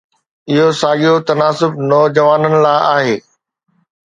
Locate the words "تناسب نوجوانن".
1.27-2.53